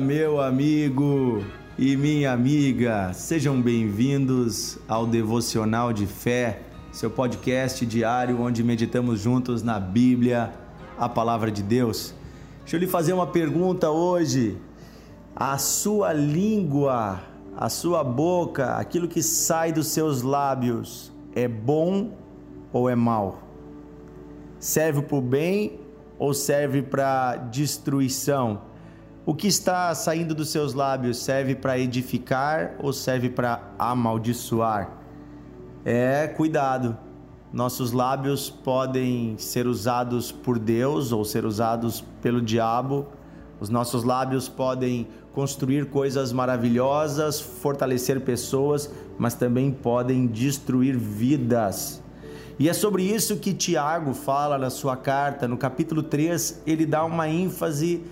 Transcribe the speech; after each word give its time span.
meu 0.00 0.40
amigo 0.40 1.42
e 1.78 1.96
minha 1.96 2.32
amiga. 2.32 3.12
Sejam 3.14 3.60
bem-vindos 3.60 4.78
ao 4.86 5.06
Devocional 5.06 5.92
de 5.92 6.06
Fé, 6.06 6.62
seu 6.92 7.10
podcast 7.10 7.84
diário 7.86 8.40
onde 8.40 8.62
meditamos 8.62 9.20
juntos 9.20 9.62
na 9.62 9.80
Bíblia, 9.80 10.52
a 10.98 11.08
palavra 11.08 11.50
de 11.50 11.62
Deus. 11.62 12.14
Deixa 12.60 12.76
eu 12.76 12.80
lhe 12.80 12.86
fazer 12.86 13.14
uma 13.14 13.26
pergunta 13.26 13.90
hoje. 13.90 14.58
A 15.34 15.56
sua 15.56 16.12
língua, 16.12 17.20
a 17.56 17.68
sua 17.68 18.04
boca, 18.04 18.76
aquilo 18.76 19.08
que 19.08 19.22
sai 19.22 19.72
dos 19.72 19.88
seus 19.88 20.22
lábios, 20.22 21.12
é 21.34 21.48
bom 21.48 22.12
ou 22.72 22.90
é 22.90 22.94
mal? 22.94 23.38
Serve 24.58 25.02
para 25.02 25.16
o 25.16 25.22
bem 25.22 25.80
ou 26.18 26.34
serve 26.34 26.82
para 26.82 27.36
destruição? 27.36 28.75
O 29.28 29.34
que 29.34 29.48
está 29.48 29.92
saindo 29.92 30.36
dos 30.36 30.50
seus 30.50 30.72
lábios 30.72 31.18
serve 31.18 31.56
para 31.56 31.76
edificar 31.76 32.76
ou 32.78 32.92
serve 32.92 33.28
para 33.28 33.60
amaldiçoar? 33.76 34.88
É, 35.84 36.28
cuidado. 36.28 36.96
Nossos 37.52 37.90
lábios 37.90 38.48
podem 38.48 39.36
ser 39.36 39.66
usados 39.66 40.30
por 40.30 40.60
Deus 40.60 41.10
ou 41.10 41.24
ser 41.24 41.44
usados 41.44 42.04
pelo 42.22 42.40
diabo. 42.40 43.08
Os 43.58 43.68
nossos 43.68 44.04
lábios 44.04 44.48
podem 44.48 45.08
construir 45.32 45.86
coisas 45.86 46.30
maravilhosas, 46.30 47.40
fortalecer 47.40 48.20
pessoas, 48.20 48.88
mas 49.18 49.34
também 49.34 49.72
podem 49.72 50.28
destruir 50.28 50.96
vidas. 50.96 52.00
E 52.60 52.68
é 52.68 52.72
sobre 52.72 53.02
isso 53.02 53.36
que 53.38 53.52
Tiago 53.52 54.14
fala 54.14 54.56
na 54.56 54.70
sua 54.70 54.96
carta, 54.96 55.48
no 55.48 55.58
capítulo 55.58 56.02
3, 56.02 56.62
ele 56.64 56.86
dá 56.86 57.04
uma 57.04 57.28
ênfase 57.28 58.04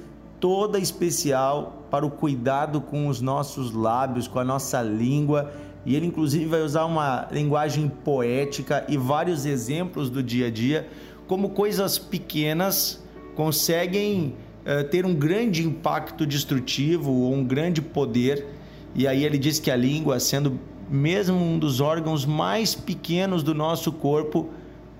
toda 0.44 0.78
especial 0.78 1.86
para 1.90 2.04
o 2.04 2.10
cuidado 2.10 2.78
com 2.78 3.08
os 3.08 3.22
nossos 3.22 3.72
lábios, 3.72 4.28
com 4.28 4.38
a 4.38 4.44
nossa 4.44 4.82
língua, 4.82 5.50
e 5.86 5.96
ele 5.96 6.04
inclusive 6.04 6.44
vai 6.44 6.60
usar 6.60 6.84
uma 6.84 7.26
linguagem 7.32 7.88
poética 7.88 8.84
e 8.86 8.98
vários 8.98 9.46
exemplos 9.46 10.10
do 10.10 10.22
dia 10.22 10.48
a 10.48 10.50
dia, 10.50 10.86
como 11.26 11.48
coisas 11.48 11.98
pequenas 11.98 13.02
conseguem 13.34 14.34
uh, 14.66 14.86
ter 14.90 15.06
um 15.06 15.14
grande 15.14 15.66
impacto 15.66 16.26
destrutivo 16.26 17.10
ou 17.10 17.32
um 17.32 17.42
grande 17.42 17.80
poder. 17.80 18.46
E 18.94 19.08
aí 19.08 19.24
ele 19.24 19.38
diz 19.38 19.58
que 19.58 19.70
a 19.70 19.76
língua, 19.76 20.20
sendo 20.20 20.60
mesmo 20.90 21.38
um 21.38 21.58
dos 21.58 21.80
órgãos 21.80 22.26
mais 22.26 22.74
pequenos 22.74 23.42
do 23.42 23.54
nosso 23.54 23.90
corpo, 23.90 24.50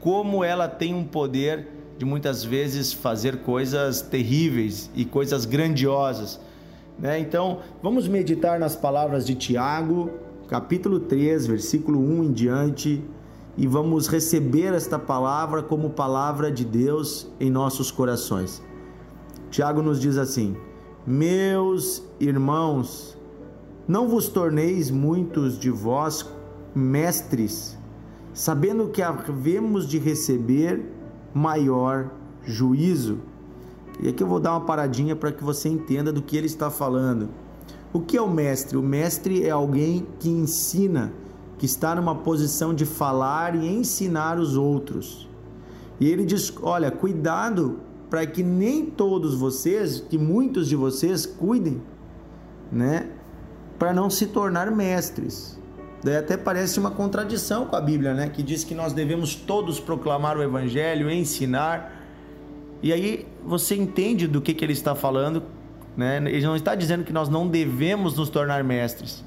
como 0.00 0.42
ela 0.42 0.68
tem 0.68 0.94
um 0.94 1.04
poder 1.04 1.68
de 1.98 2.04
muitas 2.04 2.44
vezes 2.44 2.92
fazer 2.92 3.42
coisas 3.42 4.02
terríveis 4.02 4.90
e 4.94 5.04
coisas 5.04 5.44
grandiosas. 5.44 6.40
Né? 6.98 7.18
Então, 7.18 7.60
vamos 7.82 8.08
meditar 8.08 8.58
nas 8.58 8.74
palavras 8.74 9.24
de 9.26 9.34
Tiago, 9.34 10.10
capítulo 10.48 11.00
3, 11.00 11.46
versículo 11.46 11.98
1 11.98 12.24
em 12.24 12.32
diante, 12.32 13.02
e 13.56 13.66
vamos 13.66 14.08
receber 14.08 14.74
esta 14.74 14.98
palavra 14.98 15.62
como 15.62 15.90
palavra 15.90 16.50
de 16.50 16.64
Deus 16.64 17.28
em 17.38 17.50
nossos 17.50 17.90
corações. 17.90 18.62
Tiago 19.50 19.80
nos 19.80 20.00
diz 20.00 20.16
assim: 20.16 20.56
Meus 21.06 22.02
irmãos, 22.18 23.16
não 23.86 24.08
vos 24.08 24.28
torneis 24.28 24.90
muitos 24.90 25.58
de 25.58 25.70
vós 25.70 26.28
mestres, 26.74 27.78
sabendo 28.32 28.88
que 28.88 29.00
havemos 29.00 29.86
de 29.86 29.98
receber 29.98 30.84
maior 31.34 32.10
juízo. 32.44 33.18
E 34.00 34.08
aqui 34.08 34.22
eu 34.22 34.26
vou 34.26 34.40
dar 34.40 34.52
uma 34.52 34.60
paradinha 34.60 35.16
para 35.16 35.32
que 35.32 35.42
você 35.42 35.68
entenda 35.68 36.12
do 36.12 36.22
que 36.22 36.36
ele 36.36 36.46
está 36.46 36.70
falando. 36.70 37.28
O 37.92 38.00
que 38.00 38.16
é 38.16 38.22
o 38.22 38.28
mestre? 38.28 38.76
O 38.76 38.82
mestre 38.82 39.44
é 39.44 39.50
alguém 39.50 40.06
que 40.18 40.28
ensina, 40.28 41.12
que 41.58 41.66
está 41.66 41.94
numa 41.94 42.14
posição 42.14 42.74
de 42.74 42.86
falar 42.86 43.54
e 43.54 43.68
ensinar 43.68 44.38
os 44.38 44.56
outros. 44.56 45.28
E 46.00 46.08
ele 46.08 46.24
diz: 46.24 46.52
olha, 46.62 46.90
cuidado 46.90 47.80
para 48.08 48.26
que 48.26 48.42
nem 48.42 48.86
todos 48.86 49.34
vocês, 49.34 50.00
que 50.00 50.16
muitos 50.16 50.68
de 50.68 50.76
vocês 50.76 51.26
cuidem, 51.26 51.82
né? 52.70 53.10
para 53.78 53.92
não 53.92 54.08
se 54.08 54.26
tornar 54.26 54.70
mestres. 54.70 55.58
Daí 56.04 56.16
até 56.16 56.36
parece 56.36 56.78
uma 56.78 56.90
contradição 56.90 57.64
com 57.64 57.74
a 57.74 57.80
Bíblia, 57.80 58.12
né? 58.12 58.28
Que 58.28 58.42
diz 58.42 58.62
que 58.62 58.74
nós 58.74 58.92
devemos 58.92 59.34
todos 59.34 59.80
proclamar 59.80 60.36
o 60.36 60.42
Evangelho, 60.42 61.10
ensinar. 61.10 62.04
E 62.82 62.92
aí 62.92 63.26
você 63.42 63.74
entende 63.74 64.28
do 64.28 64.42
que, 64.42 64.52
que 64.52 64.62
ele 64.62 64.74
está 64.74 64.94
falando, 64.94 65.42
né? 65.96 66.18
Ele 66.18 66.42
não 66.42 66.56
está 66.56 66.74
dizendo 66.74 67.04
que 67.04 67.12
nós 67.12 67.30
não 67.30 67.48
devemos 67.48 68.14
nos 68.18 68.28
tornar 68.28 68.62
mestres, 68.62 69.24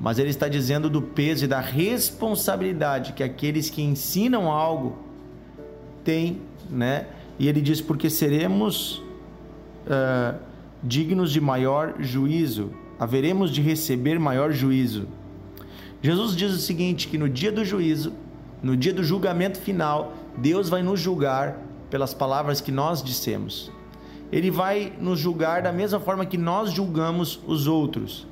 mas 0.00 0.18
ele 0.18 0.30
está 0.30 0.48
dizendo 0.48 0.88
do 0.88 1.02
peso 1.02 1.44
e 1.44 1.48
da 1.48 1.60
responsabilidade 1.60 3.12
que 3.12 3.22
aqueles 3.22 3.68
que 3.68 3.82
ensinam 3.82 4.50
algo 4.50 4.96
têm, 6.02 6.40
né? 6.70 7.08
E 7.38 7.46
ele 7.46 7.60
diz 7.60 7.82
porque 7.82 8.08
seremos 8.08 9.02
uh, 9.86 10.38
dignos 10.82 11.30
de 11.30 11.42
maior 11.42 11.96
juízo 11.98 12.70
haveremos 12.98 13.50
de 13.50 13.60
receber 13.60 14.18
maior 14.18 14.52
juízo. 14.52 15.08
Jesus 16.04 16.36
diz 16.36 16.52
o 16.52 16.58
seguinte: 16.58 17.08
que 17.08 17.16
no 17.16 17.30
dia 17.30 17.50
do 17.50 17.64
juízo, 17.64 18.12
no 18.62 18.76
dia 18.76 18.92
do 18.92 19.02
julgamento 19.02 19.58
final, 19.58 20.12
Deus 20.36 20.68
vai 20.68 20.82
nos 20.82 21.00
julgar 21.00 21.58
pelas 21.88 22.12
palavras 22.12 22.60
que 22.60 22.70
nós 22.70 23.02
dissemos. 23.02 23.72
Ele 24.30 24.50
vai 24.50 24.92
nos 25.00 25.18
julgar 25.18 25.62
da 25.62 25.72
mesma 25.72 25.98
forma 25.98 26.26
que 26.26 26.36
nós 26.36 26.70
julgamos 26.70 27.40
os 27.46 27.66
outros. 27.66 28.26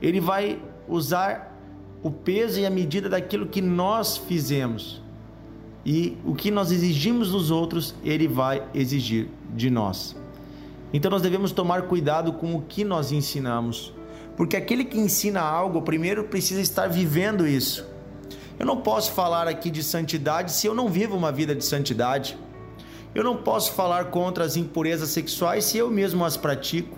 Ele 0.00 0.20
vai 0.20 0.58
usar 0.88 1.54
o 2.02 2.10
peso 2.10 2.60
e 2.60 2.64
a 2.64 2.70
medida 2.70 3.10
daquilo 3.10 3.46
que 3.46 3.60
nós 3.60 4.16
fizemos. 4.16 5.02
E 5.84 6.16
o 6.24 6.34
que 6.34 6.50
nós 6.50 6.72
exigimos 6.72 7.30
dos 7.30 7.50
outros, 7.50 7.94
ele 8.02 8.26
vai 8.26 8.66
exigir 8.72 9.28
de 9.54 9.68
nós. 9.68 10.16
Então 10.94 11.10
nós 11.10 11.20
devemos 11.20 11.52
tomar 11.52 11.82
cuidado 11.82 12.32
com 12.32 12.54
o 12.54 12.62
que 12.62 12.84
nós 12.84 13.12
ensinamos 13.12 13.92
porque 14.38 14.56
aquele 14.56 14.84
que 14.84 14.96
ensina 14.96 15.40
algo, 15.40 15.82
primeiro 15.82 16.22
precisa 16.22 16.60
estar 16.60 16.86
vivendo 16.86 17.44
isso. 17.44 17.84
Eu 18.56 18.64
não 18.64 18.76
posso 18.76 19.10
falar 19.10 19.48
aqui 19.48 19.68
de 19.68 19.82
santidade 19.82 20.52
se 20.52 20.64
eu 20.64 20.76
não 20.76 20.88
vivo 20.88 21.16
uma 21.16 21.32
vida 21.32 21.56
de 21.56 21.64
santidade. 21.64 22.38
Eu 23.12 23.24
não 23.24 23.38
posso 23.38 23.72
falar 23.72 24.04
contra 24.12 24.44
as 24.44 24.56
impurezas 24.56 25.08
sexuais 25.08 25.64
se 25.64 25.76
eu 25.76 25.90
mesmo 25.90 26.24
as 26.24 26.36
pratico. 26.36 26.96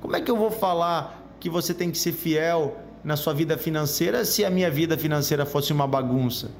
Como 0.00 0.16
é 0.16 0.22
que 0.22 0.30
eu 0.30 0.36
vou 0.38 0.50
falar 0.50 1.22
que 1.38 1.50
você 1.50 1.74
tem 1.74 1.90
que 1.90 1.98
ser 1.98 2.12
fiel 2.12 2.78
na 3.04 3.14
sua 3.14 3.34
vida 3.34 3.58
financeira 3.58 4.24
se 4.24 4.42
a 4.42 4.48
minha 4.48 4.70
vida 4.70 4.96
financeira 4.96 5.44
fosse 5.44 5.74
uma 5.74 5.86
bagunça? 5.86 6.50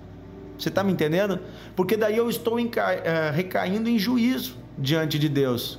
Você 0.58 0.68
está 0.68 0.84
me 0.84 0.92
entendendo? 0.92 1.40
Porque 1.74 1.96
daí 1.96 2.18
eu 2.18 2.28
estou 2.28 2.58
eh, 2.60 3.32
recaindo 3.34 3.88
em 3.88 3.98
juízo 3.98 4.58
diante 4.76 5.18
de 5.18 5.30
Deus. 5.30 5.78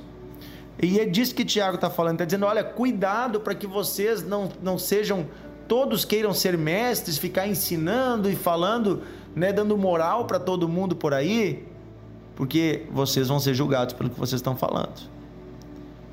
E 0.82 0.98
é 0.98 1.06
disso 1.06 1.32
que 1.32 1.44
Tiago 1.44 1.76
está 1.76 1.88
falando, 1.88 2.14
está 2.14 2.24
dizendo: 2.24 2.44
olha, 2.44 2.64
cuidado 2.64 3.38
para 3.38 3.54
que 3.54 3.68
vocês 3.68 4.26
não, 4.26 4.50
não 4.60 4.76
sejam, 4.76 5.28
todos 5.68 6.04
queiram 6.04 6.34
ser 6.34 6.58
mestres, 6.58 7.16
ficar 7.16 7.46
ensinando 7.46 8.28
e 8.28 8.34
falando, 8.34 9.02
né, 9.34 9.52
dando 9.52 9.78
moral 9.78 10.26
para 10.26 10.40
todo 10.40 10.68
mundo 10.68 10.96
por 10.96 11.14
aí, 11.14 11.64
porque 12.34 12.84
vocês 12.90 13.28
vão 13.28 13.38
ser 13.38 13.54
julgados 13.54 13.94
pelo 13.94 14.10
que 14.10 14.18
vocês 14.18 14.40
estão 14.40 14.56
falando. 14.56 15.12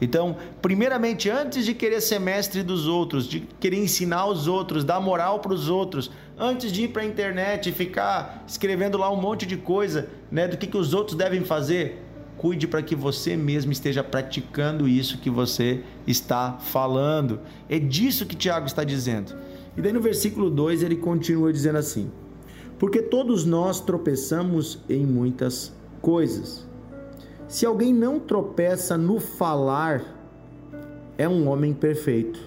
Então, 0.01 0.37
primeiramente, 0.61 1.29
antes 1.29 1.65
de 1.65 1.73
querer 1.73 1.99
ser 1.99 2.19
mestre 2.19 2.63
dos 2.63 2.87
outros, 2.87 3.27
de 3.27 3.41
querer 3.59 3.77
ensinar 3.77 4.27
os 4.27 4.47
outros, 4.47 4.83
dar 4.85 5.01
moral 5.01 5.39
para 5.39 5.51
os 5.51 5.67
outros, 5.67 6.09
antes 6.37 6.71
de 6.71 6.83
ir 6.83 6.89
para 6.89 7.01
a 7.01 7.05
internet 7.05 7.69
e 7.69 7.73
ficar 7.73 8.45
escrevendo 8.47 8.97
lá 8.97 9.11
um 9.11 9.17
monte 9.19 9.45
de 9.45 9.57
coisa, 9.57 10.07
né, 10.31 10.47
do 10.47 10.55
que, 10.55 10.67
que 10.67 10.77
os 10.77 10.93
outros 10.93 11.17
devem 11.17 11.43
fazer, 11.43 12.01
cuide 12.39 12.67
para 12.67 12.81
que 12.81 12.95
você 12.95 13.35
mesmo 13.35 13.71
esteja 13.71 14.01
praticando 14.01 14.87
isso 14.87 15.19
que 15.19 15.29
você 15.29 15.83
está 16.07 16.53
falando. 16.53 17.41
É 17.67 17.77
disso 17.77 18.25
que 18.25 18.35
Tiago 18.35 18.65
está 18.65 18.85
dizendo. 18.85 19.35
E 19.75 19.81
daí 19.81 19.91
no 19.91 19.99
versículo 19.99 20.49
2 20.49 20.81
ele 20.81 20.95
continua 20.95 21.51
dizendo 21.51 21.77
assim: 21.77 22.09
Porque 22.79 23.01
todos 23.01 23.45
nós 23.45 23.81
tropeçamos 23.81 24.79
em 24.89 25.05
muitas 25.05 25.75
coisas. 26.01 26.65
Se 27.45 27.65
alguém 27.65 27.93
não 27.93 28.19
tropeça 28.19 28.97
no 28.97 29.19
falar, 29.19 30.01
é 31.17 31.27
um 31.27 31.49
homem 31.49 31.73
perfeito, 31.73 32.39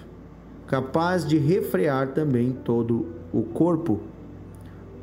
capaz 0.65 1.23
de 1.23 1.37
refrear 1.37 2.13
também 2.13 2.51
todo 2.51 3.13
o 3.31 3.43
corpo. 3.43 3.99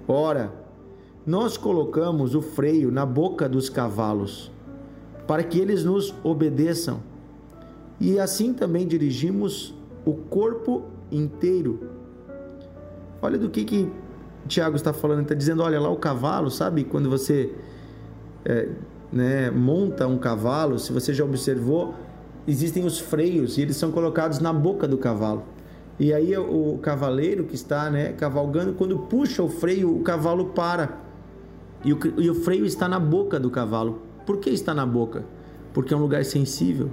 Ora, 0.09 0.53
nós 1.25 1.57
colocamos 1.57 2.35
o 2.35 2.43
freio 2.43 2.91
na 2.91 3.07
boca 3.07 3.49
dos 3.49 3.69
cavalos 3.69 4.51
para 5.31 5.45
que 5.45 5.61
eles 5.61 5.85
nos 5.85 6.13
obedeçam. 6.25 7.05
E 8.01 8.19
assim 8.19 8.53
também 8.53 8.85
dirigimos 8.85 9.73
o 10.05 10.13
corpo 10.13 10.87
inteiro. 11.09 11.89
Olha 13.23 13.39
do 13.39 13.49
que, 13.49 13.65
que 13.65 13.89
Tiago 14.49 14.75
está 14.75 14.93
falando, 14.93 15.23
está 15.23 15.37
dizendo, 15.37 15.63
olha 15.63 15.79
lá 15.79 15.89
o 15.89 15.95
cavalo, 15.95 16.51
sabe? 16.51 16.83
Quando 16.83 17.09
você 17.09 17.55
é, 18.45 18.71
né, 19.13 19.53
monta 19.53 20.05
um 20.09 20.19
cavalo, 20.19 20.81
se 20.81 20.93
você 20.93 21.15
já 21.15 21.25
observou, 21.25 21.95
existem 22.45 22.85
os 22.85 22.99
freios 22.99 23.57
e 23.57 23.63
eles 23.63 23.77
são 23.77 23.93
colocados 23.93 24.41
na 24.41 24.53
boca 24.53 24.89
do 24.89 24.99
cavalo. 24.99 25.45
E 25.97 26.13
aí 26.13 26.37
o 26.37 26.77
cavaleiro 26.83 27.45
que 27.45 27.55
está 27.55 27.89
né, 27.89 28.15
cavalgando, 28.15 28.73
quando 28.73 28.99
puxa 28.99 29.45
o 29.45 29.49
freio, 29.49 29.97
o 29.97 30.03
cavalo 30.03 30.47
para. 30.47 30.99
E 31.85 31.93
o, 31.93 32.01
e 32.19 32.29
o 32.29 32.35
freio 32.35 32.67
está 32.67 32.89
na 32.89 32.99
boca 32.99 33.39
do 33.39 33.49
cavalo. 33.49 34.10
Por 34.31 34.39
que 34.39 34.51
está 34.51 34.73
na 34.73 34.87
boca? 34.87 35.25
Porque 35.75 35.93
é 35.93 35.97
um 35.97 36.01
lugar 36.01 36.25
sensível. 36.25 36.91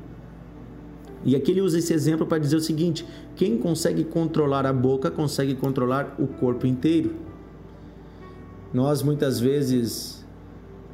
E 1.24 1.36
aqui 1.36 1.52
ele 1.52 1.62
usa 1.62 1.78
esse 1.78 1.94
exemplo 1.94 2.26
para 2.26 2.40
dizer 2.40 2.56
o 2.56 2.60
seguinte: 2.60 3.06
quem 3.36 3.60
consegue 3.60 4.04
controlar 4.04 4.66
a 4.66 4.74
boca 4.74 5.12
consegue 5.12 5.54
controlar 5.54 6.16
o 6.18 6.26
corpo 6.26 6.66
inteiro. 6.66 7.14
Nós 8.74 9.04
muitas 9.04 9.40
vezes 9.40 10.26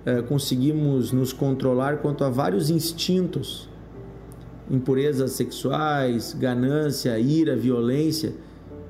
é, 0.05 0.21
conseguimos 0.21 1.13
nos 1.13 1.31
controlar 1.31 1.99
quanto 1.99 2.25
a 2.25 2.29
vários 2.29 2.69
instintos, 2.69 3.69
impurezas 4.69 5.31
sexuais, 5.31 6.33
ganância, 6.37 7.17
ira, 7.17 7.55
violência, 7.55 8.33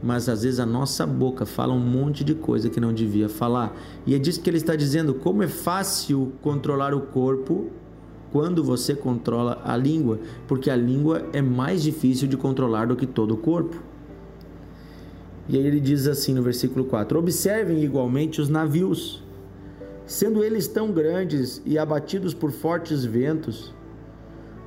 mas 0.03 0.27
às 0.27 0.43
vezes 0.43 0.59
a 0.59 0.65
nossa 0.65 1.07
boca 1.07 1.45
fala 1.45 1.73
um 1.73 1.79
monte 1.79 2.25
de 2.25 2.35
coisa 2.35 2.69
que 2.69 2.79
não 2.79 2.93
devia 2.93 3.29
falar. 3.29 3.73
E 4.05 4.13
é 4.13 4.19
disso 4.19 4.41
que 4.41 4.49
ele 4.49 4.57
está 4.57 4.75
dizendo: 4.75 5.13
como 5.13 5.41
é 5.41 5.47
fácil 5.47 6.33
controlar 6.41 6.93
o 6.93 6.99
corpo 6.99 7.71
quando 8.29 8.61
você 8.63 8.93
controla 8.93 9.61
a 9.63 9.77
língua, 9.77 10.19
porque 10.45 10.69
a 10.69 10.75
língua 10.75 11.25
é 11.31 11.41
mais 11.41 11.81
difícil 11.81 12.27
de 12.27 12.35
controlar 12.35 12.87
do 12.87 12.97
que 12.97 13.07
todo 13.07 13.35
o 13.35 13.37
corpo. 13.37 13.81
E 15.47 15.57
aí 15.57 15.65
ele 15.65 15.79
diz 15.79 16.05
assim 16.05 16.33
no 16.33 16.43
versículo 16.43 16.83
4: 16.83 17.17
Observem 17.17 17.81
igualmente 17.81 18.41
os 18.41 18.49
navios, 18.49 19.23
sendo 20.05 20.43
eles 20.43 20.67
tão 20.67 20.91
grandes 20.91 21.61
e 21.65 21.77
abatidos 21.77 22.33
por 22.33 22.51
fortes 22.51 23.05
ventos, 23.05 23.73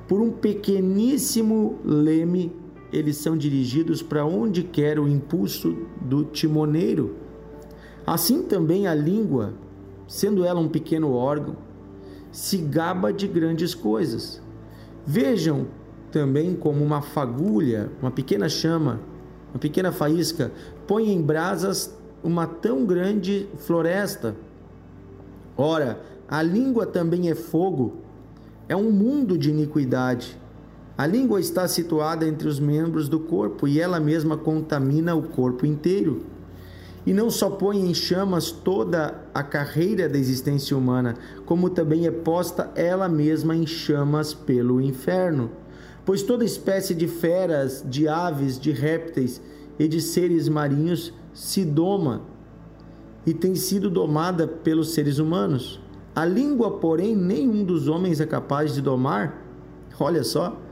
por 0.07 0.19
um 0.19 0.31
pequeníssimo 0.31 1.77
leme, 1.85 2.51
eles 2.91 3.17
são 3.17 3.37
dirigidos 3.37 4.01
para 4.01 4.25
onde 4.25 4.63
quer 4.63 4.99
o 4.99 5.07
impulso 5.07 5.77
do 6.01 6.23
timoneiro. 6.23 7.15
Assim 8.05 8.43
também 8.43 8.87
a 8.87 8.95
língua, 8.95 9.53
sendo 10.07 10.45
ela 10.45 10.59
um 10.59 10.69
pequeno 10.69 11.11
órgão, 11.11 11.57
se 12.31 12.57
gaba 12.57 13.11
de 13.11 13.27
grandes 13.27 13.73
coisas. 13.75 14.41
Vejam 15.05 15.67
também 16.11 16.55
como 16.55 16.83
uma 16.83 17.01
fagulha, 17.01 17.91
uma 18.01 18.11
pequena 18.11 18.47
chama, 18.47 18.99
uma 19.53 19.59
pequena 19.59 19.91
faísca, 19.91 20.51
põe 20.85 21.11
em 21.11 21.21
brasas 21.21 21.95
uma 22.23 22.47
tão 22.47 22.85
grande 22.85 23.47
floresta. 23.57 24.35
Ora, 25.55 26.01
a 26.27 26.41
língua 26.41 26.85
também 26.85 27.29
é 27.29 27.35
fogo, 27.35 27.97
é 28.67 28.75
um 28.75 28.91
mundo 28.91 29.37
de 29.37 29.49
iniquidade. 29.49 30.37
A 30.97 31.05
língua 31.05 31.39
está 31.39 31.67
situada 31.67 32.27
entre 32.27 32.47
os 32.47 32.59
membros 32.59 33.07
do 33.07 33.19
corpo 33.19 33.67
e 33.67 33.79
ela 33.79 33.99
mesma 33.99 34.35
contamina 34.35 35.13
o 35.13 35.21
corpo 35.21 35.65
inteiro 35.65 36.25
e 37.07 37.13
não 37.13 37.29
só 37.29 37.49
põe 37.49 37.79
em 37.79 37.93
chamas 37.93 38.51
toda 38.51 39.15
a 39.33 39.41
carreira 39.41 40.09
da 40.09 40.17
existência 40.17 40.75
humana, 40.75 41.15
como 41.45 41.69
também 41.69 42.05
é 42.05 42.11
posta 42.11 42.69
ela 42.75 43.07
mesma 43.07 43.55
em 43.55 43.65
chamas 43.65 44.33
pelo 44.33 44.81
inferno. 44.81 45.49
Pois 46.03 46.21
toda 46.21 46.43
espécie 46.43 46.93
de 46.93 47.07
feras, 47.07 47.81
de 47.87 48.09
aves, 48.09 48.59
de 48.59 48.73
répteis 48.73 49.41
e 49.79 49.87
de 49.87 50.01
seres 50.01 50.49
marinhos 50.49 51.13
se 51.33 51.63
doma 51.63 52.23
e 53.25 53.33
tem 53.33 53.55
sido 53.55 53.89
domada 53.89 54.45
pelos 54.45 54.93
seres 54.93 55.17
humanos. 55.17 55.79
A 56.13 56.25
língua, 56.25 56.71
porém, 56.71 57.15
nenhum 57.15 57.63
dos 57.63 57.87
homens 57.87 58.19
é 58.19 58.25
capaz 58.25 58.73
de 58.73 58.81
domar. 58.81 59.45
Olha 59.97 60.25
só. 60.25 60.66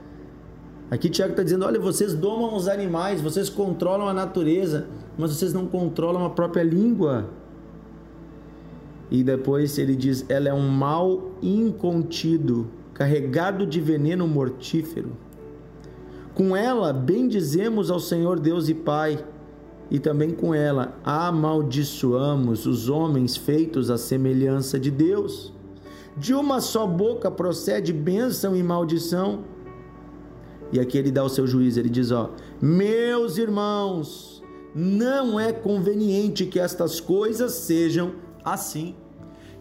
Aqui 0.90 1.10
Tiago 1.10 1.32
está 1.32 1.44
dizendo: 1.44 1.66
olha, 1.66 1.80
vocês 1.80 2.14
domam 2.14 2.56
os 2.56 2.68
animais, 2.68 3.22
vocês 3.22 3.50
controlam 3.50 4.08
a 4.08 4.14
natureza, 4.14 4.88
mas 5.18 5.32
vocês 5.32 5.54
não 5.54 5.66
controlam 5.66 6.26
a 6.26 6.30
própria 6.30 6.64
língua. 6.64 7.30
E 9.10 9.24
depois 9.24 9.78
ele 9.78 9.96
diz: 9.96 10.26
ela 10.30 10.50
é 10.50 10.54
um 10.54 10.68
mal 10.68 11.32
incontido, 11.42 12.68
carregado 12.94 13.66
de 13.66 13.80
veneno 13.80 14.28
mortífero. 14.28 15.12
Com 16.34 16.56
ela 16.56 16.92
bendizemos 16.92 17.90
ao 17.90 18.00
Senhor 18.00 18.40
Deus 18.40 18.68
e 18.68 18.74
Pai, 18.74 19.24
e 19.90 20.00
também 20.00 20.32
com 20.32 20.54
ela 20.54 20.98
amaldiçoamos 21.04 22.66
os 22.66 22.90
homens 22.90 23.38
feitos 23.38 23.90
à 23.90 23.98
semelhança 23.98 24.80
de 24.80 24.92
Deus. 24.92 25.54
De 26.18 26.34
uma 26.34 26.62
só 26.62 26.86
boca 26.86 27.30
procede 27.32 27.92
bênção 27.92 28.56
e 28.56 28.62
maldição. 28.62 29.55
E 30.72 30.80
aqui 30.80 30.98
ele 30.98 31.12
dá 31.12 31.24
o 31.24 31.30
seu 31.30 31.46
juízo, 31.46 31.80
ele 31.80 31.90
diz: 31.90 32.12
ó, 32.12 32.32
meus 32.62 33.38
irmãos, 33.38 34.44
não 34.74 35.40
é 35.40 35.54
conveniente 35.54 36.46
que 36.46 36.60
estas 36.60 37.00
coisas 37.00 37.54
sejam 37.54 38.14
assim. 38.44 38.96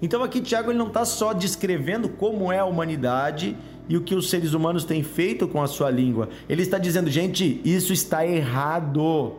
Então 0.02 0.22
aqui 0.22 0.40
Tiago 0.40 0.70
ele 0.70 0.78
não 0.78 0.88
está 0.88 1.04
só 1.04 1.32
descrevendo 1.32 2.08
como 2.08 2.52
é 2.52 2.58
a 2.58 2.64
humanidade 2.64 3.56
e 3.88 3.96
o 3.96 4.02
que 4.02 4.14
os 4.14 4.28
seres 4.28 4.52
humanos 4.52 4.84
têm 4.84 5.02
feito 5.02 5.46
com 5.46 5.62
a 5.62 5.66
sua 5.66 5.90
língua. 5.90 6.28
Ele 6.48 6.62
está 6.62 6.78
dizendo, 6.78 7.10
gente, 7.10 7.60
isso 7.64 7.92
está 7.92 8.26
errado. 8.26 9.36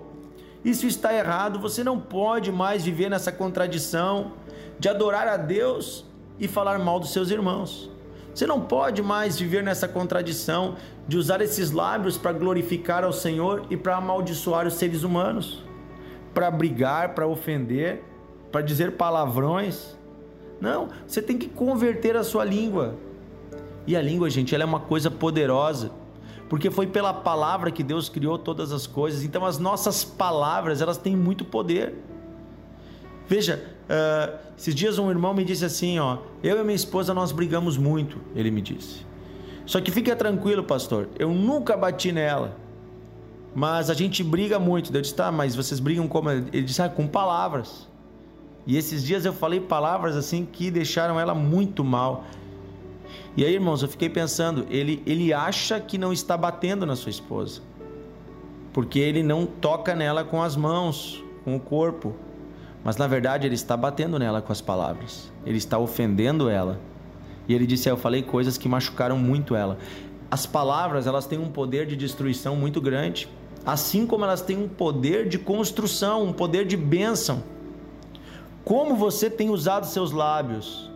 Isso 0.63 0.87
está 0.87 1.13
errado. 1.13 1.59
Você 1.59 1.83
não 1.83 1.99
pode 1.99 2.51
mais 2.51 2.83
viver 2.83 3.09
nessa 3.09 3.31
contradição 3.31 4.33
de 4.79 4.87
adorar 4.87 5.27
a 5.27 5.37
Deus 5.37 6.05
e 6.39 6.47
falar 6.47 6.79
mal 6.79 6.99
dos 6.99 7.11
seus 7.11 7.29
irmãos. 7.31 7.91
Você 8.35 8.45
não 8.45 8.61
pode 8.61 9.01
mais 9.01 9.39
viver 9.39 9.63
nessa 9.63 9.87
contradição 9.87 10.75
de 11.07 11.17
usar 11.17 11.41
esses 11.41 11.71
lábios 11.71 12.17
para 12.17 12.33
glorificar 12.33 13.03
ao 13.03 13.13
Senhor 13.13 13.65
e 13.71 13.77
para 13.77 13.95
amaldiçoar 13.95 14.67
os 14.67 14.75
seres 14.75 15.01
humanos 15.03 15.63
para 16.35 16.51
brigar, 16.51 17.15
para 17.15 17.25
ofender, 17.25 18.03
para 18.51 18.61
dizer 18.61 18.91
palavrões. 18.91 19.95
Não, 20.59 20.89
você 21.07 21.21
tem 21.21 21.37
que 21.37 21.47
converter 21.47 22.17
a 22.17 22.23
sua 22.23 22.43
língua. 22.43 22.95
E 23.87 23.95
a 23.95 24.01
língua, 24.01 24.29
gente, 24.29 24.53
ela 24.53 24.65
é 24.65 24.67
uma 24.67 24.81
coisa 24.81 25.09
poderosa, 25.09 25.91
porque 26.49 26.69
foi 26.69 26.87
pela 26.87 27.13
palavra 27.13 27.71
que 27.71 27.83
Deus 27.83 28.09
criou 28.09 28.37
todas 28.37 28.73
as 28.73 28.85
coisas. 28.85 29.23
Então, 29.23 29.45
as 29.45 29.57
nossas 29.57 30.03
palavras, 30.03 30.81
elas 30.81 30.97
têm 30.97 31.15
muito 31.15 31.45
poder. 31.45 31.95
Veja, 33.27 33.63
uh, 33.89 34.37
esses 34.57 34.73
dias 34.73 34.99
um 34.99 35.09
irmão 35.09 35.33
me 35.33 35.43
disse 35.43 35.65
assim, 35.65 35.99
ó, 35.99 36.19
eu 36.43 36.59
e 36.59 36.63
minha 36.63 36.75
esposa 36.75 37.13
nós 37.13 37.31
brigamos 37.31 37.77
muito, 37.77 38.19
ele 38.35 38.51
me 38.51 38.61
disse. 38.61 39.05
Só 39.65 39.81
que 39.81 39.91
fica 39.91 40.15
tranquilo, 40.15 40.63
pastor, 40.63 41.09
eu 41.17 41.31
nunca 41.33 41.75
bati 41.75 42.11
nela. 42.11 42.55
Mas 43.55 43.89
a 43.89 43.93
gente 43.93 44.21
briga 44.21 44.59
muito. 44.59 44.93
Eu 44.93 45.01
disse, 45.01 45.15
tá, 45.15 45.31
mas 45.31 45.55
vocês 45.55 45.79
brigam 45.79 46.09
como? 46.09 46.29
Ele 46.29 46.63
disse, 46.63 46.81
ah, 46.81 46.89
com 46.89 47.07
palavras. 47.07 47.87
E 48.67 48.75
esses 48.77 49.03
dias 49.03 49.25
eu 49.25 49.31
falei 49.31 49.61
palavras 49.61 50.17
assim 50.17 50.45
que 50.45 50.69
deixaram 50.69 51.17
ela 51.17 51.33
muito 51.33 51.83
mal. 51.83 52.25
E 53.37 53.45
aí, 53.45 53.53
irmãos, 53.53 53.81
eu 53.81 53.87
fiquei 53.87 54.09
pensando, 54.09 54.65
ele, 54.69 55.01
ele 55.05 55.31
acha 55.31 55.79
que 55.79 55.97
não 55.97 56.11
está 56.11 56.35
batendo 56.35 56.85
na 56.85 56.95
sua 56.95 57.09
esposa. 57.09 57.61
Porque 58.73 58.99
ele 58.99 59.23
não 59.23 59.45
toca 59.45 59.95
nela 59.95 60.25
com 60.25 60.43
as 60.43 60.55
mãos, 60.57 61.23
com 61.45 61.55
o 61.55 61.59
corpo. 61.59 62.13
Mas 62.85 62.95
na 62.95 63.07
verdade 63.07 63.45
ele 63.45 63.55
está 63.55 63.75
batendo 63.75 64.17
nela 64.17 64.41
com 64.41 64.53
as 64.53 64.61
palavras. 64.61 65.29
Ele 65.45 65.57
está 65.57 65.77
ofendendo 65.77 66.47
ela. 66.47 66.79
E 67.49 67.53
ele 67.53 67.67
disse: 67.67 67.89
ah, 67.89 67.91
Eu 67.91 67.97
falei 67.97 68.23
coisas 68.23 68.57
que 68.57 68.69
machucaram 68.69 69.17
muito 69.17 69.55
ela. 69.55 69.77
As 70.31 70.45
palavras, 70.45 71.05
elas 71.05 71.25
têm 71.25 71.37
um 71.37 71.49
poder 71.49 71.85
de 71.85 71.97
destruição 71.97 72.55
muito 72.55 72.79
grande 72.79 73.27
assim 73.65 74.05
como 74.05 74.23
elas 74.23 74.41
têm 74.41 74.57
um 74.57 74.67
poder 74.67 75.27
de 75.27 75.39
construção, 75.39 76.23
um 76.23 76.33
poder 76.33 76.65
de 76.65 76.77
bênção. 76.77 77.43
Como 78.63 78.95
você 78.95 79.29
tem 79.29 79.49
usado 79.49 79.85
seus 79.87 80.11
lábios? 80.11 80.91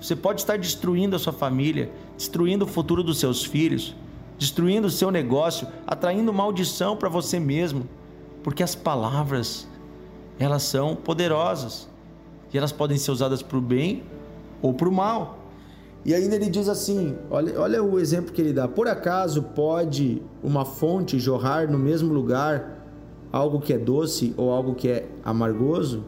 Você 0.00 0.16
pode 0.16 0.40
estar 0.40 0.58
destruindo 0.58 1.14
a 1.16 1.18
sua 1.18 1.32
família, 1.32 1.90
destruindo 2.16 2.64
o 2.64 2.68
futuro 2.68 3.02
dos 3.02 3.18
seus 3.18 3.44
filhos, 3.44 3.94
destruindo 4.36 4.88
o 4.88 4.90
seu 4.90 5.10
negócio, 5.10 5.66
atraindo 5.86 6.32
maldição 6.32 6.96
para 6.96 7.08
você 7.08 7.38
mesmo, 7.38 7.88
porque 8.42 8.62
as 8.62 8.74
palavras, 8.74 9.66
elas 10.38 10.62
são 10.62 10.94
poderosas 10.94 11.88
e 12.52 12.58
elas 12.58 12.72
podem 12.72 12.98
ser 12.98 13.10
usadas 13.10 13.42
para 13.42 13.58
o 13.58 13.60
bem 13.60 14.02
ou 14.62 14.72
para 14.74 14.88
o 14.88 14.92
mal. 14.92 15.38
E 16.04 16.14
ainda 16.14 16.36
ele 16.36 16.48
diz 16.48 16.68
assim: 16.68 17.16
olha, 17.30 17.60
olha 17.60 17.82
o 17.82 17.98
exemplo 17.98 18.32
que 18.32 18.40
ele 18.40 18.52
dá. 18.52 18.68
Por 18.68 18.86
acaso 18.86 19.42
pode 19.42 20.22
uma 20.42 20.64
fonte 20.64 21.18
jorrar 21.18 21.70
no 21.70 21.78
mesmo 21.78 22.12
lugar 22.12 22.76
algo 23.32 23.60
que 23.60 23.72
é 23.72 23.78
doce 23.78 24.32
ou 24.36 24.50
algo 24.50 24.74
que 24.74 24.88
é 24.88 25.08
amargoso? 25.24 26.04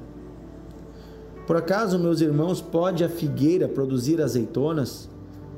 Por 1.47 1.57
acaso, 1.57 1.99
meus 1.99 2.21
irmãos, 2.21 2.61
pode 2.61 3.03
a 3.03 3.09
figueira 3.09 3.67
produzir 3.67 4.21
azeitonas 4.21 5.09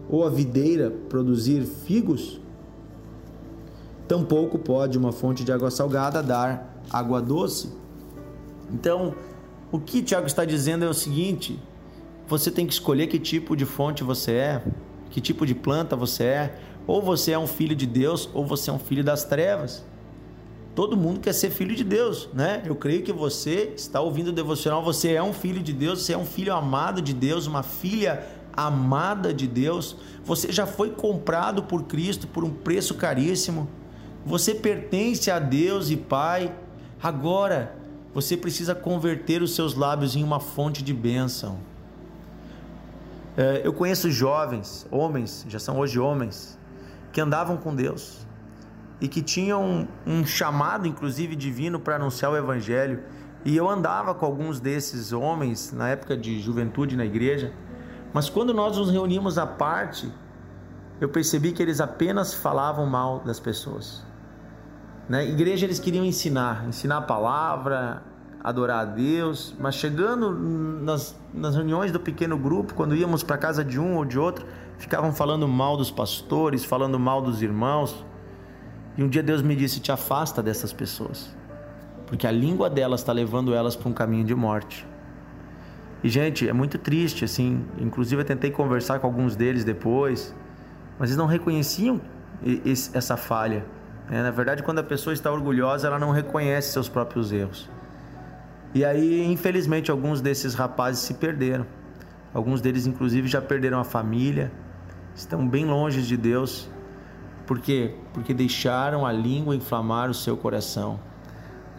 ou 0.08 0.24
a 0.24 0.30
videira 0.30 0.90
produzir 1.08 1.62
figos? 1.62 2.40
Tampouco 4.06 4.58
pode 4.58 4.96
uma 4.96 5.12
fonte 5.12 5.44
de 5.44 5.52
água 5.52 5.70
salgada 5.70 6.22
dar 6.22 6.80
água 6.90 7.20
doce. 7.20 7.72
Então, 8.72 9.14
o 9.72 9.78
que 9.78 10.02
Tiago 10.02 10.26
está 10.26 10.44
dizendo 10.44 10.84
é 10.84 10.88
o 10.88 10.94
seguinte: 10.94 11.58
você 12.26 12.50
tem 12.50 12.66
que 12.66 12.72
escolher 12.72 13.06
que 13.06 13.18
tipo 13.18 13.56
de 13.56 13.64
fonte 13.64 14.04
você 14.04 14.32
é, 14.32 14.64
que 15.10 15.20
tipo 15.20 15.44
de 15.44 15.54
planta 15.54 15.96
você 15.96 16.24
é, 16.24 16.58
Ou 16.86 17.02
você 17.02 17.32
é 17.32 17.38
um 17.38 17.46
filho 17.46 17.76
de 17.76 17.86
Deus, 17.86 18.28
ou 18.32 18.44
você 18.44 18.70
é 18.70 18.72
um 18.72 18.78
filho 18.78 19.04
das 19.04 19.24
trevas. 19.24 19.84
Todo 20.74 20.96
mundo 20.96 21.20
quer 21.20 21.32
ser 21.32 21.50
filho 21.50 21.74
de 21.74 21.84
Deus, 21.84 22.28
né? 22.32 22.62
Eu 22.64 22.74
creio 22.74 23.02
que 23.02 23.12
você 23.12 23.72
está 23.76 24.00
ouvindo 24.00 24.28
o 24.28 24.32
devocional, 24.32 24.82
você 24.82 25.12
é 25.12 25.22
um 25.22 25.32
filho 25.32 25.60
de 25.60 25.72
Deus, 25.72 26.02
você 26.02 26.12
é 26.12 26.18
um 26.18 26.24
filho 26.24 26.54
amado 26.54 27.02
de 27.02 27.12
Deus, 27.12 27.46
uma 27.46 27.62
filha 27.62 28.24
amada 28.52 29.34
de 29.34 29.46
Deus. 29.46 29.96
Você 30.24 30.52
já 30.52 30.66
foi 30.66 30.90
comprado 30.90 31.64
por 31.64 31.84
Cristo 31.84 32.26
por 32.26 32.44
um 32.44 32.50
preço 32.50 32.94
caríssimo. 32.94 33.68
Você 34.24 34.54
pertence 34.54 35.30
a 35.30 35.38
Deus 35.38 35.90
e 35.90 35.96
Pai. 35.96 36.54
Agora, 37.02 37.76
você 38.12 38.36
precisa 38.36 38.74
converter 38.74 39.42
os 39.42 39.54
seus 39.54 39.74
lábios 39.74 40.16
em 40.16 40.24
uma 40.24 40.40
fonte 40.40 40.82
de 40.82 40.92
bênção. 40.92 41.58
É, 43.36 43.62
eu 43.64 43.72
conheço 43.72 44.10
jovens, 44.10 44.86
homens, 44.90 45.46
já 45.48 45.58
são 45.58 45.78
hoje 45.78 45.98
homens, 45.98 46.58
que 47.12 47.20
andavam 47.20 47.56
com 47.56 47.74
Deus 47.74 48.26
e 49.00 49.08
que 49.08 49.22
tinham 49.22 49.88
um, 50.06 50.26
chamado, 50.26 50.86
inclusive 50.86 51.34
divino, 51.34 51.80
para 51.80 51.96
anunciar 51.96 52.32
o 52.32 52.36
Evangelho. 52.36 53.02
E 53.44 53.56
eu 53.56 53.68
andava 53.68 54.14
com 54.14 54.26
alguns 54.26 54.60
desses 54.60 55.12
homens 55.12 55.72
na 55.72 55.88
época 55.88 56.16
de 56.16 56.40
juventude 56.40 56.96
na 56.96 57.06
igreja, 57.06 57.52
mas 58.12 58.28
quando 58.28 58.52
nós 58.52 58.76
nos 58.76 58.90
reunimos 58.90 59.38
à 59.38 59.46
parte, 59.46 60.12
eu 61.00 61.08
percebi 61.08 61.52
que 61.52 61.62
eles 61.62 61.80
apenas 61.80 62.34
falavam 62.34 62.84
mal 62.84 63.20
das 63.20 63.40
pessoas. 63.40 64.04
Na 65.10 65.24
igreja 65.24 65.66
eles 65.66 65.80
queriam 65.80 66.04
ensinar, 66.04 66.68
ensinar 66.68 66.98
a 66.98 67.02
palavra, 67.02 68.00
adorar 68.44 68.82
a 68.82 68.84
Deus, 68.84 69.52
mas 69.58 69.74
chegando 69.74 70.30
nas, 70.30 71.20
nas 71.34 71.56
reuniões 71.56 71.90
do 71.90 71.98
pequeno 71.98 72.38
grupo, 72.38 72.74
quando 72.74 72.94
íamos 72.94 73.24
para 73.24 73.36
casa 73.36 73.64
de 73.64 73.76
um 73.80 73.96
ou 73.96 74.04
de 74.04 74.16
outro, 74.16 74.46
ficavam 74.78 75.12
falando 75.12 75.48
mal 75.48 75.76
dos 75.76 75.90
pastores, 75.90 76.64
falando 76.64 76.96
mal 76.96 77.20
dos 77.20 77.42
irmãos. 77.42 78.06
E 78.96 79.02
um 79.02 79.08
dia 79.08 79.20
Deus 79.20 79.42
me 79.42 79.56
disse: 79.56 79.80
te 79.80 79.90
afasta 79.90 80.40
dessas 80.40 80.72
pessoas, 80.72 81.36
porque 82.06 82.24
a 82.24 82.30
língua 82.30 82.70
delas 82.70 83.00
está 83.00 83.12
levando 83.12 83.52
elas 83.52 83.74
para 83.74 83.88
um 83.88 83.92
caminho 83.92 84.22
de 84.22 84.36
morte. 84.36 84.86
E 86.04 86.08
gente, 86.08 86.48
é 86.48 86.52
muito 86.52 86.78
triste, 86.78 87.24
assim. 87.24 87.64
Inclusive 87.80 88.22
eu 88.22 88.24
tentei 88.24 88.52
conversar 88.52 89.00
com 89.00 89.08
alguns 89.08 89.34
deles 89.34 89.64
depois, 89.64 90.32
mas 91.00 91.10
eles 91.10 91.16
não 91.16 91.26
reconheciam 91.26 92.00
essa 92.94 93.16
falha. 93.16 93.66
É, 94.10 94.22
na 94.22 94.32
verdade, 94.32 94.62
quando 94.64 94.80
a 94.80 94.82
pessoa 94.82 95.14
está 95.14 95.30
orgulhosa, 95.30 95.86
ela 95.86 95.98
não 95.98 96.10
reconhece 96.10 96.72
seus 96.72 96.88
próprios 96.88 97.30
erros. 97.30 97.68
E 98.74 98.84
aí, 98.84 99.24
infelizmente, 99.24 99.88
alguns 99.88 100.20
desses 100.20 100.54
rapazes 100.54 101.02
se 101.02 101.14
perderam. 101.14 101.64
Alguns 102.34 102.60
deles, 102.60 102.86
inclusive, 102.86 103.28
já 103.28 103.40
perderam 103.40 103.78
a 103.78 103.84
família, 103.84 104.50
estão 105.14 105.46
bem 105.46 105.64
longe 105.64 106.02
de 106.02 106.16
Deus. 106.16 106.68
Por 107.46 107.60
quê? 107.60 107.94
Porque 108.12 108.34
deixaram 108.34 109.06
a 109.06 109.12
língua 109.12 109.54
inflamar 109.54 110.10
o 110.10 110.14
seu 110.14 110.36
coração. 110.36 110.98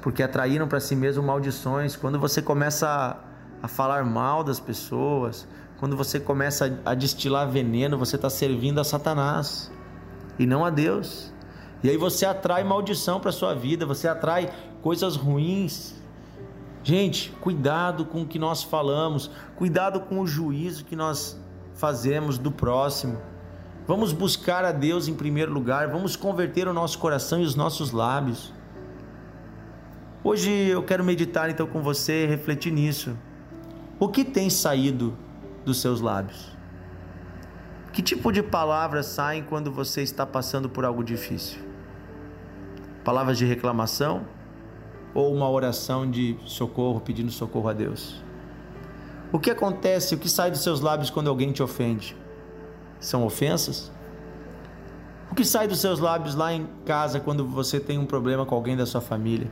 Porque 0.01 0.23
atraíram 0.23 0.67
para 0.67 0.79
si 0.79 0.95
mesmo 0.95 1.23
maldições. 1.23 1.95
Quando 1.97 2.17
você 2.17 2.41
começa 2.41 2.87
a, 2.87 3.17
a 3.63 3.67
falar 3.67 4.05
mal 4.05 4.43
das 4.43 4.59
pessoas, 4.59 5.47
quando 5.79 5.97
você 5.97 6.19
começa 6.19 6.79
a, 6.85 6.91
a 6.91 6.93
destilar 6.93 7.49
veneno, 7.49 7.97
você 7.97 8.15
está 8.15 8.29
servindo 8.29 8.79
a 8.79 8.83
Satanás 8.83 9.71
e 10.39 10.45
não 10.45 10.65
a 10.65 10.69
Deus. 10.69 11.31
E 11.83 11.89
aí 11.89 11.97
você 11.97 12.25
atrai 12.25 12.63
maldição 12.63 13.19
para 13.19 13.31
sua 13.31 13.55
vida, 13.55 13.85
você 13.85 14.07
atrai 14.07 14.51
coisas 14.81 15.15
ruins. 15.15 15.95
Gente, 16.83 17.31
cuidado 17.41 18.05
com 18.05 18.21
o 18.21 18.25
que 18.25 18.39
nós 18.39 18.63
falamos, 18.63 19.29
cuidado 19.55 20.01
com 20.01 20.19
o 20.19 20.27
juízo 20.27 20.85
que 20.85 20.95
nós 20.95 21.39
fazemos 21.73 22.37
do 22.37 22.51
próximo. 22.51 23.19
Vamos 23.87 24.13
buscar 24.13 24.63
a 24.63 24.71
Deus 24.71 25.07
em 25.07 25.13
primeiro 25.15 25.51
lugar, 25.51 25.87
vamos 25.87 26.15
converter 26.15 26.67
o 26.67 26.73
nosso 26.73 26.99
coração 26.99 27.39
e 27.41 27.43
os 27.43 27.55
nossos 27.55 27.91
lábios. 27.91 28.53
Hoje 30.23 30.51
eu 30.51 30.83
quero 30.83 31.03
meditar 31.03 31.49
então 31.49 31.65
com 31.65 31.81
você, 31.81 32.27
refletir 32.27 32.71
nisso. 32.71 33.17
O 33.99 34.07
que 34.07 34.23
tem 34.23 34.51
saído 34.51 35.17
dos 35.65 35.81
seus 35.81 35.99
lábios? 35.99 36.55
Que 37.91 38.01
tipo 38.01 38.31
de 38.31 38.41
palavras 38.41 39.07
saem 39.07 39.43
quando 39.43 39.71
você 39.71 40.01
está 40.01 40.25
passando 40.25 40.69
por 40.69 40.85
algo 40.85 41.03
difícil? 41.03 41.70
Palavras 43.03 43.37
de 43.37 43.45
reclamação 43.45 44.25
ou 45.13 45.33
uma 45.33 45.49
oração 45.49 46.09
de 46.09 46.37
socorro, 46.45 47.01
pedindo 47.01 47.31
socorro 47.31 47.69
a 47.69 47.73
Deus? 47.73 48.21
O 49.31 49.39
que 49.39 49.49
acontece, 49.49 50.13
o 50.13 50.17
que 50.17 50.29
sai 50.29 50.51
dos 50.51 50.61
seus 50.61 50.81
lábios 50.81 51.09
quando 51.09 51.29
alguém 51.29 51.51
te 51.51 51.63
ofende? 51.63 52.17
São 52.99 53.25
ofensas? 53.25 53.91
O 55.31 55.35
que 55.35 55.45
sai 55.45 55.67
dos 55.67 55.79
seus 55.79 55.99
lábios 55.99 56.35
lá 56.35 56.53
em 56.53 56.67
casa 56.85 57.19
quando 57.19 57.47
você 57.47 57.79
tem 57.79 57.97
um 57.97 58.05
problema 58.05 58.45
com 58.45 58.53
alguém 58.53 58.75
da 58.75 58.85
sua 58.85 58.99
família? 58.99 59.49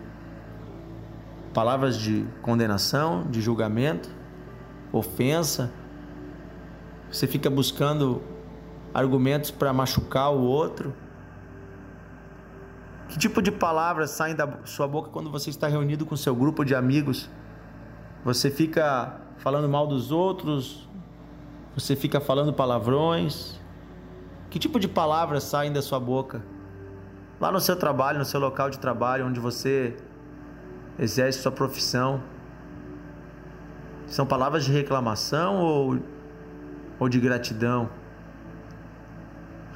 Palavras 1.54 1.98
de 1.98 2.26
condenação, 2.42 3.24
de 3.30 3.42
julgamento, 3.42 4.10
ofensa? 4.92 5.72
Você 7.10 7.26
fica 7.26 7.50
buscando 7.50 8.22
argumentos 8.94 9.50
para 9.50 9.72
machucar 9.72 10.32
o 10.32 10.42
outro? 10.42 10.94
Que 13.10 13.18
tipo 13.18 13.42
de 13.42 13.52
palavras 13.52 14.12
saem 14.12 14.36
da 14.36 14.48
sua 14.66 14.88
boca 14.88 15.10
quando 15.10 15.32
você 15.32 15.50
está 15.50 15.68
reunido 15.68 16.06
com 16.06 16.16
seu 16.16 16.36
grupo 16.36 16.64
de 16.64 16.76
amigos? 16.76 17.28
Você 18.24 18.52
fica 18.52 19.20
falando 19.38 19.68
mal 19.68 19.88
dos 19.88 20.12
outros? 20.12 20.88
Você 21.74 21.96
fica 21.96 22.22
falando 22.22 22.54
palavrões? 22.54 23.60
Que 24.52 24.60
tipo 24.60 24.80
de 24.80 24.88
palavras 24.88 25.44
saem 25.44 25.74
da 25.74 25.82
sua 25.82 26.00
boca? 26.00 26.44
Lá 27.42 27.52
no 27.52 27.60
seu 27.60 27.76
trabalho, 27.76 28.20
no 28.20 28.26
seu 28.26 28.40
local 28.40 28.70
de 28.70 28.78
trabalho, 28.78 29.26
onde 29.26 29.40
você 29.40 29.98
exerce 31.00 31.42
sua 31.42 31.52
profissão, 31.52 32.22
são 34.06 34.26
palavras 34.26 34.66
de 34.66 34.72
reclamação 34.72 35.58
ou, 35.58 36.00
ou 37.00 37.10
de 37.10 37.20
gratidão? 37.20 37.90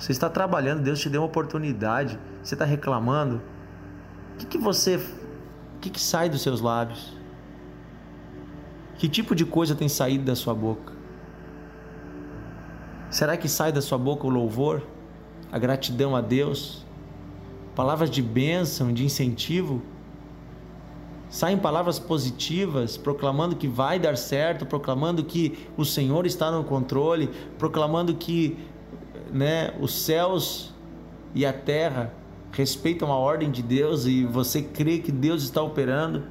Você 0.04 0.12
está 0.12 0.30
trabalhando, 0.30 0.82
Deus 0.84 1.00
te 1.00 1.10
deu 1.10 1.22
uma 1.22 1.28
oportunidade. 1.28 2.20
Você 2.44 2.56
está 2.56 2.66
reclamando. 2.66 3.42
O 4.34 4.38
que, 4.38 4.46
que 4.46 4.58
você. 4.58 4.98
O 4.98 5.80
que, 5.80 5.90
que 5.90 6.02
sai 6.02 6.28
dos 6.28 6.42
seus 6.42 6.60
lábios? 6.60 7.16
Que 8.98 9.08
tipo 9.08 9.34
de 9.34 9.46
coisa 9.46 9.74
tem 9.74 9.88
saído 9.88 10.26
da 10.26 10.36
sua 10.36 10.54
boca? 10.54 10.92
Será 13.10 13.38
que 13.38 13.48
sai 13.48 13.72
da 13.72 13.82
sua 13.82 13.98
boca 13.98 14.28
o 14.28 14.30
louvor, 14.30 14.86
a 15.50 15.58
gratidão 15.58 16.18
a 16.18 16.20
Deus, 16.20 16.86
palavras 17.74 18.10
de 18.10 18.22
bênção, 18.22 18.92
de 18.92 19.06
incentivo? 19.06 19.82
Saem 21.30 21.58
palavras 21.58 21.98
positivas, 21.98 22.98
proclamando 22.98 23.56
que 23.56 23.70
vai 23.70 23.98
dar 23.98 24.18
certo, 24.18 24.66
proclamando 24.66 25.24
que 25.24 25.66
o 25.78 25.86
Senhor 25.86 26.26
está 26.26 26.52
no 26.52 26.66
controle, 26.66 27.30
proclamando 27.58 28.14
que 28.14 28.58
né, 29.34 29.74
os 29.82 29.94
céus 29.94 30.72
e 31.34 31.46
a 31.46 31.52
terra 31.52 32.14
respeitam 32.52 33.12
a 33.12 33.18
ordem 33.18 33.50
de 33.50 33.64
Deus 33.64 34.06
e 34.06 34.24
você 34.24 34.62
crê 34.62 35.00
que 35.00 35.12
Deus 35.12 35.44
está 35.44 35.62
operando. 35.62 36.24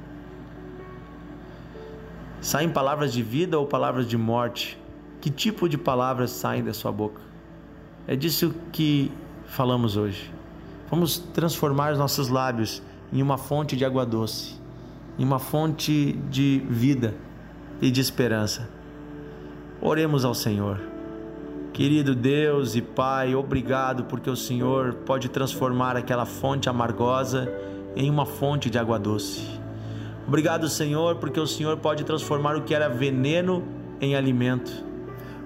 Saem 2.39 2.69
palavras 2.69 3.11
de 3.11 3.21
vida 3.21 3.59
ou 3.59 3.67
palavras 3.67 4.07
de 4.07 4.17
morte? 4.17 4.79
Que 5.19 5.29
tipo 5.29 5.67
de 5.67 5.77
palavras 5.77 6.31
saem 6.31 6.63
da 6.63 6.73
sua 6.73 6.91
boca? 6.91 7.21
É 8.07 8.15
disso 8.15 8.53
que 8.71 9.11
falamos 9.45 9.97
hoje. 9.97 10.31
Vamos 10.89 11.17
transformar 11.17 11.93
os 11.93 11.99
nossos 11.99 12.29
lábios 12.29 12.81
em 13.11 13.21
uma 13.21 13.37
fonte 13.37 13.75
de 13.75 13.85
água 13.85 14.05
doce, 14.05 14.55
em 15.17 15.23
uma 15.23 15.39
fonte 15.39 16.13
de 16.29 16.63
vida 16.69 17.15
e 17.81 17.91
de 17.91 18.01
esperança. 18.01 18.69
Oremos 19.81 20.23
ao 20.25 20.33
Senhor. 20.33 20.92
Querido 21.73 22.13
Deus 22.13 22.75
e 22.75 22.83
Pai, 22.83 23.33
obrigado 23.33 24.03
porque 24.03 24.29
o 24.29 24.35
Senhor 24.35 24.93
pode 24.93 25.27
transformar 25.27 25.97
aquela 25.97 26.23
fonte 26.23 26.69
amargosa 26.69 27.51
em 27.95 28.11
uma 28.11 28.27
fonte 28.27 28.69
de 28.69 28.77
água 28.77 28.99
doce. 28.99 29.59
Obrigado, 30.27 30.69
Senhor, 30.69 31.15
porque 31.15 31.39
o 31.39 31.47
Senhor 31.47 31.75
pode 31.77 32.03
transformar 32.03 32.55
o 32.55 32.61
que 32.61 32.75
era 32.75 32.87
veneno 32.87 33.63
em 33.99 34.15
alimento. 34.15 34.71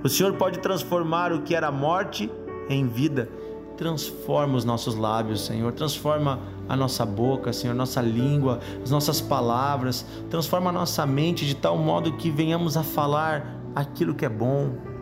O 0.03 0.09
Senhor 0.09 0.33
pode 0.33 0.59
transformar 0.59 1.31
o 1.31 1.43
que 1.43 1.55
era 1.55 1.71
morte 1.71 2.29
em 2.69 2.85
vida. 2.85 3.29
Transforma 3.77 4.57
os 4.57 4.65
nossos 4.65 4.95
lábios, 4.95 5.45
Senhor. 5.45 5.71
Transforma 5.71 6.41
a 6.67 6.75
nossa 6.75 7.05
boca, 7.05 7.53
Senhor, 7.53 7.73
nossa 7.73 8.01
língua, 8.01 8.59
as 8.83 8.91
nossas 8.91 9.21
palavras. 9.21 10.05
Transforma 10.29 10.71
a 10.71 10.73
nossa 10.73 11.05
mente 11.05 11.45
de 11.45 11.55
tal 11.55 11.77
modo 11.77 12.17
que 12.17 12.29
venhamos 12.29 12.75
a 12.75 12.83
falar 12.83 13.55
aquilo 13.73 14.13
que 14.13 14.25
é 14.25 14.29
bom, 14.29 14.96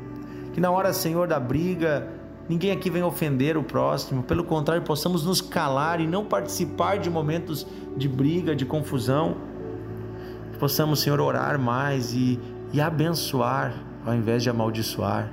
que 0.56 0.62
na 0.62 0.72
hora, 0.72 0.94
Senhor, 0.94 1.28
da 1.28 1.38
briga, 1.38 2.08
ninguém 2.48 2.72
aqui 2.72 2.90
venha 2.90 3.06
ofender 3.06 3.58
o 3.58 3.62
próximo, 3.62 4.24
pelo 4.24 4.42
contrário, 4.42 4.82
possamos 4.84 5.26
nos 5.26 5.42
calar 5.42 6.00
e 6.00 6.08
não 6.08 6.24
participar 6.24 6.98
de 6.98 7.10
momentos 7.10 7.68
de 7.98 8.08
briga, 8.08 8.56
de 8.56 8.66
confusão. 8.66 9.36
Que 10.54 10.58
possamos, 10.58 11.02
Senhor, 11.02 11.20
orar 11.20 11.60
mais 11.60 12.14
e, 12.14 12.40
e 12.72 12.80
abençoar 12.80 13.74
ao 14.06 14.16
invés 14.16 14.44
de 14.44 14.50
amaldiçoar. 14.50 15.30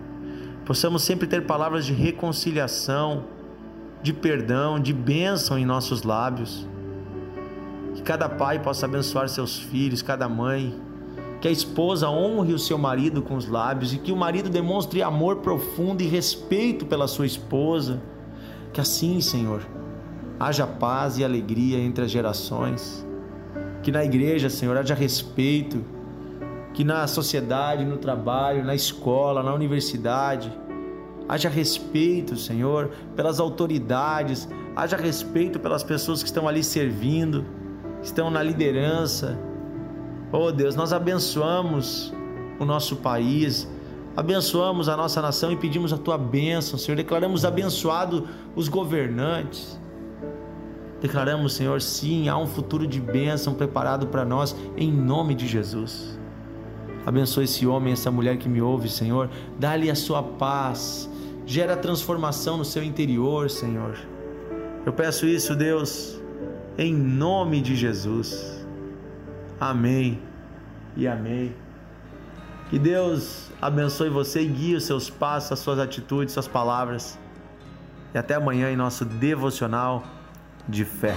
Possamos 0.67 1.05
sempre 1.05 1.29
ter 1.29 1.47
palavras 1.47 1.87
de 1.87 1.93
reconciliação 1.93 3.23
de 4.03 4.13
perdão, 4.13 4.81
de 4.81 4.93
bênção 4.93 5.57
em 5.57 5.65
nossos 5.65 6.03
lábios. 6.03 6.67
Que 7.95 8.03
cada 8.03 8.29
pai 8.29 8.59
possa 8.59 8.87
abençoar 8.87 9.29
seus 9.29 9.57
filhos, 9.57 10.03
cada 10.03 10.29
mãe. 10.29 10.75
Que 11.43 11.49
a 11.49 11.51
esposa 11.51 12.09
honre 12.09 12.55
o 12.55 12.59
seu 12.59 12.79
marido 12.79 13.21
com 13.21 13.35
os 13.35 13.49
lábios 13.49 13.93
e 13.93 13.99
que 13.99 14.13
o 14.13 14.17
marido 14.17 14.49
demonstre 14.49 15.03
amor 15.03 15.39
profundo 15.39 16.01
e 16.01 16.07
respeito 16.07 16.87
pela 16.87 17.09
sua 17.09 17.27
esposa. 17.27 18.01
Que 18.73 18.81
assim, 18.81 19.21
Senhor, 19.21 19.61
haja 20.39 20.69
paz 20.69 21.19
e 21.19 21.25
alegria 21.25 21.81
entre 21.81 22.05
as 22.05 22.13
gerações. 22.13 23.05
Que 23.83 23.91
na 23.91 24.05
igreja, 24.05 24.49
Senhor, 24.49 24.77
haja 24.77 24.95
respeito. 24.95 25.85
Que 26.75 26.85
na 26.85 27.09
sociedade, 27.09 27.85
no 27.85 27.97
trabalho, 27.97 28.65
na 28.65 28.77
escola, 28.77 29.43
na 29.43 29.53
universidade, 29.53 30.57
haja 31.29 31.49
respeito, 31.49 32.37
Senhor, 32.37 32.93
pelas 33.17 33.41
autoridades, 33.41 34.49
haja 34.77 34.97
respeito 34.97 35.59
pelas 35.59 35.83
pessoas 35.83 36.23
que 36.23 36.29
estão 36.29 36.47
ali 36.47 36.63
servindo, 36.63 37.45
que 38.01 38.07
estão 38.07 38.31
na 38.31 38.45
liderança. 38.45 39.37
Oh 40.35 40.51
Deus, 40.51 40.75
nós 40.75 40.95
abençoamos 40.95 42.11
o 42.59 42.65
nosso 42.65 42.97
país, 42.97 43.69
abençoamos 44.17 44.89
a 44.89 44.97
nossa 44.97 45.21
nação 45.21 45.53
e 45.53 45.57
pedimos 45.57 45.93
a 45.93 45.99
tua 45.99 46.17
bênção, 46.17 46.79
Senhor. 46.79 46.97
Declaramos 46.97 47.45
abençoado 47.45 48.27
os 48.57 48.67
governantes. 48.67 49.79
Declaramos, 51.03 51.53
Senhor, 51.53 51.83
sim, 51.83 52.31
há 52.31 52.39
um 52.39 52.47
futuro 52.47 52.87
de 52.87 52.99
bênção 52.99 53.53
preparado 53.53 54.07
para 54.07 54.25
nós, 54.25 54.57
em 54.75 54.91
nome 54.91 55.35
de 55.35 55.47
Jesus. 55.47 56.19
Abençoe 57.05 57.45
esse 57.45 57.67
homem, 57.67 57.93
essa 57.93 58.11
mulher 58.11 58.39
que 58.39 58.49
me 58.49 58.63
ouve, 58.63 58.89
Senhor. 58.89 59.29
Dá-lhe 59.59 59.91
a 59.91 59.95
sua 59.95 60.23
paz. 60.23 61.11
Gera 61.45 61.77
transformação 61.77 62.57
no 62.57 62.65
seu 62.65 62.83
interior, 62.83 63.51
Senhor. 63.51 63.99
Eu 64.87 64.95
peço 64.95 65.27
isso, 65.27 65.55
Deus, 65.55 66.19
em 66.79 66.95
nome 66.95 67.61
de 67.61 67.77
Jesus. 67.77 68.62
Amém 69.63 70.21
e 70.97 71.07
amém. 71.07 71.55
Que 72.69 72.81
Deus 72.81 73.49
abençoe 73.63 74.09
você 74.09 74.43
e 74.43 74.49
guie 74.49 74.75
os 74.75 74.85
seus 74.85 75.09
passos, 75.09 75.53
as 75.53 75.61
suas 75.61 75.79
atitudes, 75.79 76.35
suas 76.35 76.49
palavras. 76.49 77.17
E 78.13 78.19
até 78.19 78.35
amanhã 78.35 78.73
em 78.73 78.77
nosso 78.77 79.05
devocional 79.05 80.03
de 80.69 80.85
fé. 80.85 81.15